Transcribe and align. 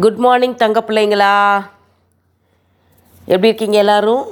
Good 0.00 0.16
morning 0.16 0.54
தங்க 0.54 0.80
பிள்ளைங்களா. 0.80 1.64
எப்படி 3.24 3.48
இருக்கீங்க 3.48 3.78
எல்லோரும்? 3.78 4.24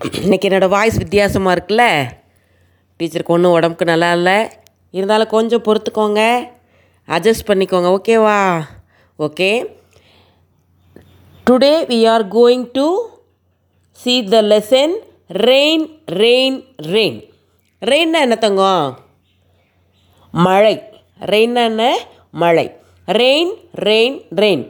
இன்றைக்கி 0.00 0.46
என்னோடய 0.48 0.68
வாய்ஸ் 0.68 0.96
வித்தியாசமாக 0.96 1.56
இருக்குல்ல? 1.56 1.84
டீச்சருக்கு 2.98 3.34
ஒன்றும் 3.36 3.52
உடம்புக்கு 3.52 3.84
நல்லா 3.84 4.12
இல்லை. 4.12 4.48
இருந்தாலும் 4.90 5.26
கொஞ்சம் 5.26 5.62
பொறுத்துக்கோங்க. 5.62 6.48
அட்ஜஸ்ட் 7.08 7.46
பண்ணிக்கோங்க 7.46 7.90
ஓகேவா 7.96 8.62
okay 9.18 9.50
today 11.50 11.74
we 11.92 12.08
are 12.08 12.28
going 12.28 12.70
to 12.70 13.08
see 13.90 14.24
the 14.24 14.42
lesson 14.42 14.94
rain 15.28 16.00
rain 16.06 16.64
rain 16.76 17.20
ரெயின்னா 17.82 18.20
என்ன 18.26 18.36
தங்கம்? 18.36 18.98
மழை. 20.30 20.82
ரெயின் 21.20 21.54
என்ன? 21.54 21.98
மழை. 22.30 22.84
Rain 23.08 23.50
rain 23.88 24.16
rain 24.42 24.62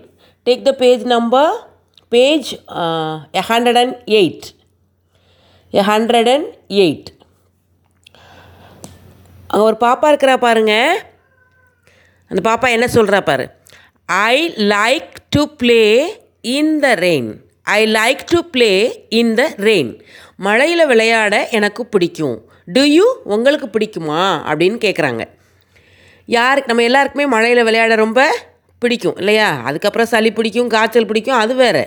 take 0.46 0.64
the 0.68 0.72
page 0.80 1.04
number 1.12 1.52
page 2.14 2.48
hundred 3.50 3.78
and 3.82 3.96
eight 4.20 4.46
hundred 5.72 6.28
and 6.32 6.48
eight 6.84 7.09
அங்கே 9.48 9.64
ஒரு 9.68 9.76
பாப்பா 9.84 10.06
இருக்கிறா 10.12 10.34
பாருங்க. 10.45 10.74
அந்த 12.30 12.40
பாப்பா 12.48 12.68
என்ன 12.76 12.86
சொல்கிறா 12.95 13.20
பாரு. 13.30 13.45
I 14.28 14.37
like 14.74 15.14
to 15.37 15.42
play 15.60 15.82
in 16.56 16.74
the 16.84 16.88
rain 17.06 17.30
I 17.76 17.78
like 17.98 18.23
to 18.32 18.40
play 18.54 18.70
in 19.20 19.32
the 19.40 19.48
rain 19.68 19.92
மழையில் 20.46 20.88
விளையாட 20.92 21.34
எனக்கு 21.59 21.82
பிடிக்கும். 21.87 22.37
டு 22.76 22.82
யூ 22.96 23.06
உங்களுக்கு 23.34 23.68
பிடிக்குமா? 23.76 24.23
அப்படின்னு 24.50 24.78
கேட்குறாங்க 24.87 25.24
யாருக்கு 26.26 26.66
நம்ம 26.66 26.82
எல்லாருக்குமே 26.82 27.26
மழையில் 27.26 27.62
விளையாட 27.62 27.94
ரொம்ப 27.94 28.20
பிடிக்கும் 28.78 29.16
இல்லையா? 29.16 29.60
அதுக்கப்புறம் 29.64 30.06
சளி 30.06 30.32
பிடிக்கும் 30.32 30.68
காய்ச்சல் 30.68 31.06
பிடிக்கும் 31.06 31.37
அது 31.37 31.54
வேறு. 31.54 31.84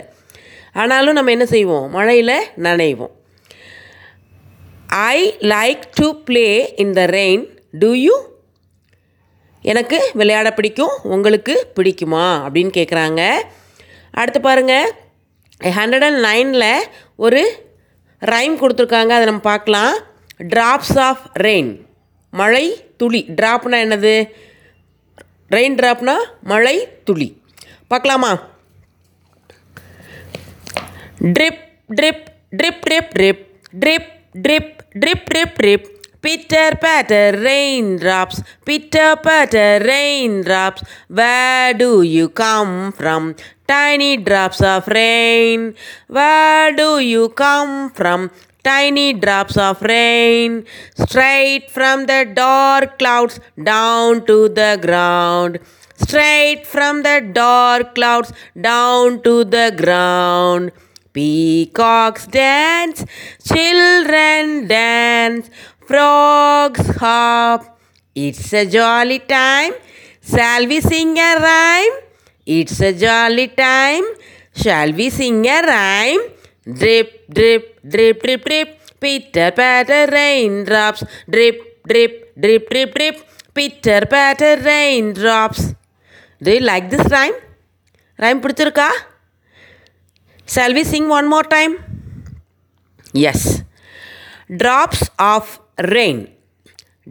ஆனாலும் 0.73 1.13
நம்ம 1.13 1.31
என்ன 1.31 1.45
செய்வோம்? 1.45 1.89
மழையில் 1.89 2.35
நனைவோம். 2.57 3.13
I 4.87 5.35
like 5.39 5.81
to 5.93 6.07
play 6.23 6.73
in 6.75 6.93
the 6.93 7.05
rain 7.05 7.43
do 7.71 7.91
you 7.93 8.15
எனக்கு 9.61 10.09
விளையாட 10.13 10.53
பிடிக்கும் 10.53 10.95
உங்களுக்கு 11.03 11.67
பிடிக்குமா? 11.75 12.25
அப்படின்னு 12.45 12.71
கேட்குறாங்க 12.79 13.21
அடுத்து 14.11 14.41
பாருங்கள் 14.41 14.91
ஹண்ட்ரட் 15.63 16.07
அண்ட் 16.09 16.21
நைனில் 16.25 16.71
ஒரு 17.15 17.41
ரைம் 18.19 18.55
கொடுத்துருக்காங்க 18.61 19.13
அதை 19.17 19.25
நம்ம 19.25 19.39
பார்க்கலாம். 19.39 19.93
ட்ராப்ஸ் 20.55 20.97
ஆஃப் 20.99 21.23
ரெயின் 21.39 21.71
மழை 22.33 22.65
துளி 22.97 23.21
ட்ராப்னா 23.39 23.77
என்னது 23.85 24.15
ரெயின் 25.51 25.77
ட்ராப்னா 25.79 26.15
மழை 26.43 26.75
துளி 27.03 27.29
பார்க்கலாமா 27.91 28.31
drip 31.33 31.63
drip 31.89 32.25
drip 32.55 32.83
drip 32.85 33.13
drip 33.15 33.41
drip 33.75 34.09
drip 34.43 34.73
drip 34.95 35.25
drip 35.25 35.55
drip 35.59 35.87
pitter 36.23 36.75
patter 36.75 37.35
raindrops 38.01 38.39
pitter 38.63 39.19
patter 39.25 39.83
raindrops 40.47 40.83
where 41.19 41.33
do 41.77 41.91
you 42.09 42.25
come 42.39 42.73
from 42.97 43.27
tiny 43.65 44.11
drops 44.27 44.63
of 44.65 44.89
rain 44.97 45.63
where 46.17 46.73
do 46.75 46.89
you 47.05 47.23
come 47.37 47.73
from 47.97 48.25
Tiny 48.69 49.13
drops 49.13 49.57
of 49.57 49.81
rain. 49.81 50.63
Straight 50.95 51.71
from 51.71 52.05
the 52.05 52.19
dark 52.35 52.99
clouds 52.99 53.39
down 53.69 54.23
to 54.27 54.47
the 54.47 54.77
ground. 54.79 55.57
Straight 55.95 56.67
from 56.67 57.01
the 57.01 57.15
dark 57.33 57.95
clouds 57.95 58.31
down 58.69 59.23
to 59.23 59.43
the 59.43 59.73
ground. 59.75 60.71
Peacocks 61.13 62.27
dance, 62.27 63.03
children 63.43 64.67
dance, 64.67 65.49
frogs 65.87 66.95
hop. 66.97 67.79
It's 68.13 68.53
a 68.53 68.65
jolly 68.67 69.19
time. 69.19 69.73
Shall 70.21 70.67
we 70.67 70.79
sing 70.79 71.17
a 71.17 71.31
rhyme? 71.47 71.95
It's 72.45 72.79
a 72.81 72.93
jolly 72.93 73.47
time. 73.47 74.03
Shall 74.53 74.93
we 74.93 75.09
sing 75.09 75.43
a 75.47 75.61
rhyme? 75.63 76.38
Drip, 76.80 77.28
drip, 77.28 77.80
drip, 77.82 78.22
drip, 78.22 78.44
drip. 78.44 78.68
Pitter 79.00 79.50
patter 79.52 80.06
raindrops. 80.10 81.04
Drip, 81.28 81.84
drip, 81.86 82.34
drip, 82.38 82.68
drip, 82.70 82.94
drip. 82.94 83.16
Pitter 83.54 84.06
patter 84.06 84.56
raindrops. 84.62 85.74
Do 86.42 86.50
you 86.52 86.60
like 86.60 86.88
this 86.90 87.06
rhyme? 87.14 87.36
Rhyme 88.22 88.40
பிடிச்சிருக்கா 88.44 88.88
Shall 90.46 90.72
we 90.76 90.82
sing 90.84 91.08
one 91.08 91.26
more 91.32 91.44
time? 91.54 91.74
Yes. 93.24 93.62
Drops 94.62 95.00
of 95.18 95.60
rain. 95.94 96.18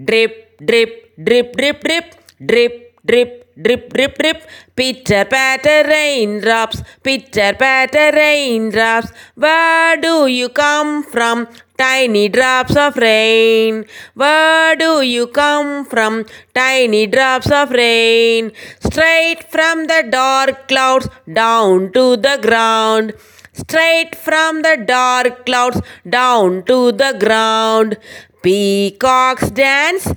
Drip, 0.10 0.34
drip, 0.70 0.92
drip, 1.28 1.56
drip, 1.58 1.80
drip, 1.82 2.08
drip, 2.50 2.74
drip, 3.05 3.55
drip, 3.61 3.93
drip, 3.93 4.19
drip. 4.19 4.49
Pitter 4.75 5.25
patter 5.25 5.83
raindrops, 5.89 6.83
pitter 7.03 7.55
patter 7.55 8.11
raindrops. 8.15 9.11
Where 9.35 9.97
do 9.97 10.27
you 10.27 10.49
come 10.49 11.03
from? 11.03 11.49
Tiny 11.77 12.29
drops 12.29 12.77
of 12.77 12.97
rain. 12.97 13.85
Where 14.15 14.75
do 14.77 15.03
you 15.03 15.29
come 15.29 15.85
from? 15.85 16.25
Tiny 16.53 17.07
drops 17.07 17.51
of 17.51 17.71
rain. 17.71 18.51
Straight 18.81 19.45
from 19.49 19.87
the 19.87 20.05
dark 20.11 20.67
clouds 20.67 21.09
down 21.33 21.93
to 21.93 22.17
the 22.17 22.39
ground. 22.43 23.15
Straight 23.53 24.15
from 24.17 24.63
the 24.63 24.77
dark 24.87 25.47
clouds 25.47 25.81
down 26.09 26.65
to 26.65 26.93
the 26.93 27.17
ground. 27.19 27.97
Peacocks 28.43 29.51
dance, 29.51 30.13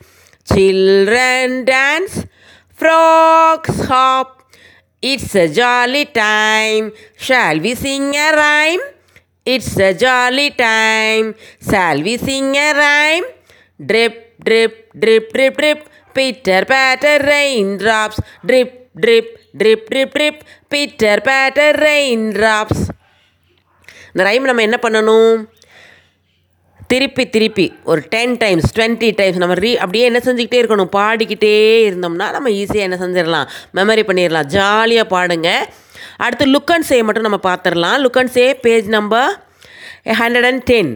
children 0.45 1.65
dance, 1.65 2.25
frogs 2.81 3.77
hop. 3.91 4.29
It's 5.03 5.33
a 5.35 5.47
jolly 5.59 6.05
time. 6.05 6.85
Shall 7.17 7.59
we 7.59 7.73
sing 7.75 8.07
a 8.15 8.29
rhyme? 8.41 8.83
It's 9.45 9.71
a 9.79 9.91
jolly 10.03 10.49
time. 10.51 11.27
Shall 11.69 12.01
we 12.01 12.15
sing 12.17 12.49
a 12.57 12.69
rhyme? 12.81 13.27
Drip, 13.89 14.15
drip, 14.47 14.73
drip, 15.03 15.25
drip, 15.33 15.55
drip. 15.57 15.81
Pitter 16.15 16.63
patter 16.65 17.17
raindrops. 17.31 18.19
Drip, 18.45 18.71
drip, 19.03 19.27
drip, 19.61 19.83
drip, 19.89 20.11
drip. 20.13 20.37
Pitter 20.69 21.17
patter 21.29 21.71
raindrops. 21.85 22.81
இந்த 24.13 24.23
rhyme 24.27 24.47
நம்ம 24.47 24.63
என்ன 24.67 24.77
பண்ணணும் 24.85 25.33
திருப்பி 26.91 27.23
திருப்பி 27.35 27.65
ஒரு 27.91 28.01
ten 28.13 28.33
times 28.41 28.71
twenty 28.77 29.09
times 29.19 29.41
நம்ம 29.41 29.55
ரீ 29.63 29.71
அப்படியே 29.83 30.05
என்ன 30.09 30.19
செஞ்சுக்கிட்டே 30.25 30.59
இருக்கணும்? 30.61 30.91
பாடிக்கிட்டே 30.97 31.53
இருந்தோம்னா 31.89 32.27
நம்ம 32.35 32.49
ஈஸியாக 32.61 32.87
என்ன 32.87 32.97
செஞ்சிடலாம்? 33.03 33.47
மெமரி 33.77 34.03
பண்ணிடலாம். 34.09 34.49
ஜாலியாக 34.55 35.11
பாடுங்க. 35.15 35.49
அடுத்து 36.25 36.45
லுக் 36.53 36.73
அண்ட் 36.75 36.87
சே 36.89 36.97
மட்டும் 37.07 37.27
நம்ம 37.27 37.39
பார்த்துடலாம் 37.47 37.99
look 38.05 38.19
and 38.21 38.33
say 38.37 38.45
page 38.65 38.87
number 38.97 39.29
hundred 40.21 40.47
and 40.49 40.63
ten 40.71 40.91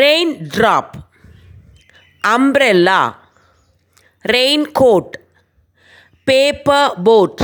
raindrop 0.56 0.94
umbrella 2.24 3.00
raincoat 4.80 5.14
paper 6.30 6.88
boat 7.08 7.42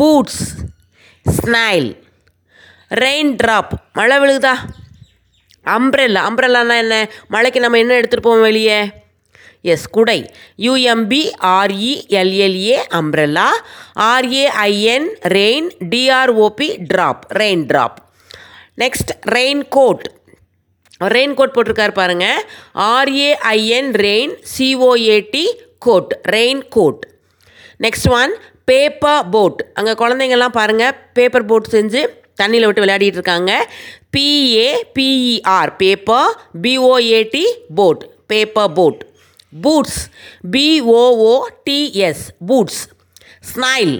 boots 0.00 0.42
snail 1.38 1.90
raindrop 3.42 3.72
மழை 3.98 4.18
விழுகுதா? 4.22 4.54
அம்ப்ரெல்லா 5.66 6.20
அம்ப்ரெல்லானா 6.28 6.76
என்ன? 6.84 6.96
மழைக்கு 7.28 7.60
நம்ம 7.60 7.78
என்ன 7.78 7.94
எடுத்துகிட்டு 8.00 8.28
போவோம் 8.28 8.40
வெளியே? 8.40 8.78
எஸ் 9.72 9.90
குடை. 9.90 10.18
U M B 10.58 11.20
R E L L A 11.58 12.78
umbrella 13.00 13.48
R A I N 14.12 15.06
rain 15.36 15.68
D R O P 15.92 16.68
drop 16.92 17.22
raindrop 17.70 17.98
next 18.82 19.12
raincoat 19.68 20.04
raincoat 21.34 21.54
போட்டிருக்காரு 21.54 21.94
பாருங்க. 22.00 22.26
R A I N 22.74 23.92
rain 24.06 24.34
C O A T 24.54 25.44
coat 25.78 26.12
raincoat 26.68 27.02
next 27.80 28.10
one 28.20 28.32
paper 28.64 29.28
boat 29.30 29.60
அங்கே 29.74 29.92
குழந்தைங்கள்லாம் 29.92 30.58
பாருங்கள் 30.58 30.98
paper 31.14 31.44
boat 31.44 31.72
செஞ்சு 31.76 32.02
தண்ணியில் 32.42 32.68
விட்டு 32.68 32.84
விளையாடிட்டு 32.84 33.20
இருக்காங்க. 33.20 33.52
P A P E R 34.16 35.72
paper 35.82 36.30
B O A T 36.64 37.44
boat 37.78 38.02
paper 38.32 38.72
boat 38.78 39.00
boots 39.62 40.00
B O O T S 40.54 42.24
boots 42.48 42.82
snail 43.50 43.94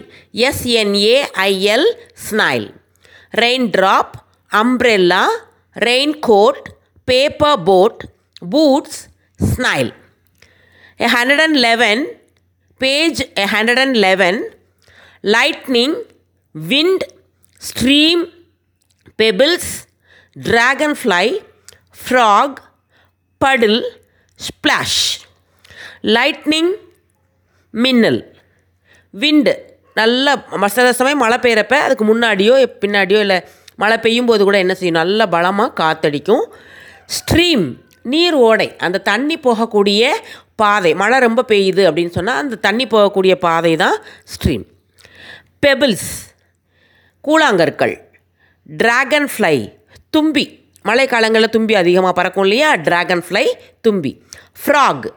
S N A I L 0.48 1.88
snail 2.26 2.66
raindrop 3.76 4.14
umbrella 4.50 5.24
raincoat 6.28 6.62
paper 7.08 7.60
boat 7.70 8.02
boots 8.54 9.00
snail 9.40 9.92
A 11.00 11.08
111 11.08 12.00
page 12.80 13.20
111 13.44 14.36
lightning 15.34 15.92
wind 16.54 17.00
stream 17.68 18.22
pebbles 19.22 19.72
dragonfly 21.02 21.24
frog 22.02 22.58
puddle 23.38 23.80
splash 24.40 25.02
lightning 26.02 26.72
மின்னல் 27.70 28.20
wind 29.10 29.54
நல்ல 29.94 30.44
சில 30.66 30.92
சமயம் 30.92 31.18
மழை 31.18 31.38
பெய்கிறப்ப 31.38 31.74
அதுக்கு 31.86 32.04
முன்னாடியோ 32.04 32.54
பின்னாடியோ 32.84 33.20
இல்லை 33.20 33.38
மழை 33.76 33.98
பெய்யும் 33.98 34.26
போது 34.26 34.44
கூட 34.44 34.58
என்ன 34.58 34.74
செய்யும்? 34.74 34.96
நல்ல 34.96 35.26
பலமாக 35.26 35.72
காத்தடிக்கும். 35.82 36.44
ஸ்ட்ரீம் 37.16 37.64
நீர் 38.02 38.34
ஓடை. 38.34 38.76
அந்த 38.76 39.00
தண்ணி 39.00 39.36
போகக்கூடிய 39.36 40.02
பாதை. 40.56 40.94
மழை 40.94 41.18
ரொம்ப 41.18 41.44
பெய்யுது 41.48 41.82
அப்படின்னு 41.88 42.10
சொன்னால் 42.10 42.36
அந்த 42.36 42.56
தண்ணி 42.56 42.86
போகக்கூடிய 42.86 43.34
பாதை 43.34 43.76
தான் 43.76 43.96
ஸ்ட்ரீம் 44.34 44.64
பெபிள்ஸ் 45.66 46.10
கூழாங்கற்கள் 47.28 48.00
டிராகன் 48.64 49.28
ஃப்ளை 49.38 49.78
தும்பி. 50.10 50.60
மழைக்காலங்களில் 50.84 51.48
தும்பி 51.48 51.74
அதிகமாக 51.74 52.12
பறக்கும் 52.12 52.42
இல்லையா? 52.42 52.74
டிராகன் 52.74 53.24
ஃப்ளை 53.28 53.58
தும்பி. 53.80 54.22
ஃப்ராக் 54.66 55.10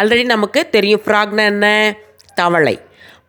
ஆல்ரெடி 0.00 0.24
நமக்கு 0.24 0.68
தெரியும் 0.68 1.00
ஃப்ராக்னா 1.04 1.44
என்ன? 1.44 1.96
தவளை. 2.34 2.80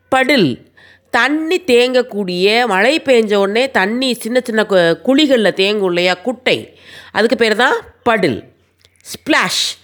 படில். 0.10 0.72
தண்ணி 1.12 1.62
தேங்கக்கூடிய 1.62 2.66
மழை 2.66 3.02
பெஞ்ச 3.02 3.36
உடனே 3.36 3.72
தண்ணி 3.72 4.14
சின்ன 4.14 4.40
சின்ன 4.44 4.66
கு- 4.70 5.02
குழிகளில் 5.02 5.54
தேங்கும் 5.54 5.86
இல்லையா? 5.86 6.14
குட்டை. 6.14 6.80
அதுக்கு 7.12 7.36
பேர் 7.36 7.56
தான் 7.56 7.76
படில். 8.04 8.44
ஸ்ப்ளாஷ் 9.02 9.78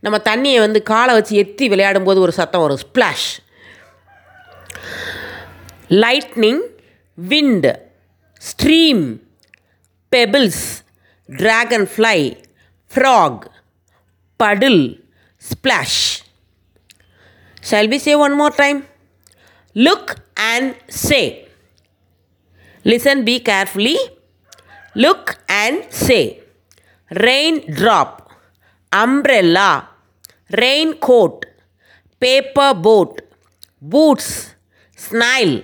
நம்ம 0.00 0.18
தண்ணியை 0.18 0.58
வந்து 0.58 0.82
காலை 0.82 1.14
வச்சு 1.14 1.42
எத்தி 1.42 1.70
விளையாடும்போது 1.70 2.18
ஒரு 2.18 2.32
சத்தம் 2.32 2.60
வரும். 2.60 2.78
Splash 2.78 3.38
lightning 5.88 6.60
wind, 7.16 7.66
stream, 8.38 9.20
pebbles, 10.10 10.82
dragonfly, 11.28 12.36
frog, 12.86 13.48
puddle, 14.38 14.94
splash. 15.38 16.22
Shall 17.60 17.88
we 17.88 17.98
say 17.98 18.14
one 18.14 18.36
more 18.36 18.50
time? 18.50 18.84
Look 19.74 20.16
and 20.36 20.74
say. 20.88 21.48
Listen, 22.84 23.24
be 23.24 23.40
carefully. 23.40 23.96
Look 24.94 25.38
and 25.48 25.84
say. 25.90 26.40
Raindrop, 27.10 28.30
umbrella, 28.92 29.88
raincoat, 30.50 31.46
paper 32.18 32.74
boat, 32.74 33.20
boots, 33.80 34.54
snail. 34.96 35.62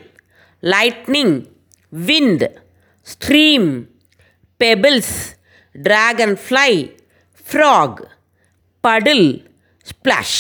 Lightning 0.63 1.33
wind 2.09 2.43
stream 3.07 3.65
pebbles 4.61 5.11
dragonfly 5.75 6.73
frog 7.47 7.93
puddle 8.85 9.27
splash. 9.91 10.37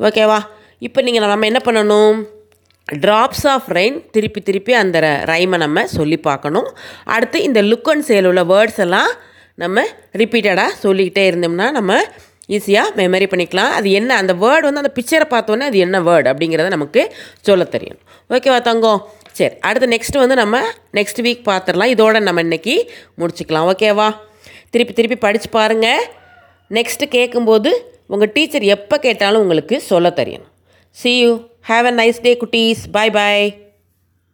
ஓகேவா 0.00 0.40
இப்போ 0.86 1.02
நீங்கள் 1.02 1.30
நம்ம 1.32 1.46
என்ன 1.50 1.60
பண்ணணும்? 1.64 2.18
Drops 3.04 3.46
of 3.52 3.68
rain 3.78 3.96
திருப்பி 4.10 4.40
திருப்பி 4.40 4.72
அந்த 4.74 4.98
ரைமை 5.30 5.56
நம்ம 5.64 5.86
சொல்லி 5.86 6.18
பார்க்கணும். 6.28 6.68
அடுத்து 7.04 7.38
இந்த 7.42 7.62
லுக் 7.62 7.90
அண்ட் 7.92 8.06
சேல் 8.08 8.28
உள்ள 8.30 8.44
வேர்ட்ஸ் 8.52 8.80
எல்லாம் 8.86 9.10
நம்ம 9.62 9.84
ரிப்பீட்டடாக 10.20 10.78
சொல்லிக்கிட்டே 10.84 11.24
இருந்தோம்னா 11.30 11.68
நம்ம 11.78 11.98
ஈஸியாக 12.48 12.94
மெமரி 13.00 13.26
பண்ணிக்கலாம். 13.32 13.72
அது 13.78 13.90
என்ன 13.90 14.16
அந்த 14.16 14.32
வேர்டு 14.32 14.66
வந்து 14.68 14.82
அந்த 14.82 14.92
பிக்சரை 14.98 15.26
பார்த்தோன்னே 15.34 15.66
அது 15.70 15.78
என்ன 15.78 16.00
வேர்டு 16.00 16.28
அப்படிங்கிறத 16.32 16.68
நமக்கு 16.68 17.14
சொல்ல 17.40 17.64
தெரியும். 17.64 17.98
ஓகேவா 18.30 18.60
தங்கம்? 18.60 19.00
சரி 19.32 19.54
அடுத்து 19.60 19.88
நெக்ஸ்ட் 19.94 20.18
வந்து 20.18 20.34
நம்ம 20.34 20.60
நெக்ஸ்ட் 20.92 21.20
வீக் 21.26 21.42
பார்த்துடலாம். 21.50 21.92
இதோட 21.94 22.20
நம்ம 22.20 22.40
இன்னைக்கு 22.40 22.92
முடிச்சுக்கலாம். 23.20 23.68
ஓகேவா 23.72 24.08
திருப்பி 24.70 24.94
திருப்பி 24.94 25.16
படித்து 25.16 25.48
பாருங்கள் 25.48 26.02
நெக்ஸ்ட்டு 26.70 27.06
கேட்கும்போது 27.08 27.70
உங்கள் 28.06 28.32
டீச்சர் 28.32 28.62
எப்போ 28.62 28.98
கேட்டாலும் 28.98 29.40
உங்களுக்கு 29.40 29.80
சொல்ல 29.80 30.08
தெரியணும் 30.08 30.50
see 30.90 31.12
you 31.18 31.30
have 31.68 31.86
a 31.90 31.92
nice 31.92 32.24
day 32.26 32.32
குட்டீஸ். 32.42 32.82
Bye 32.92 33.10
bye 33.10 33.46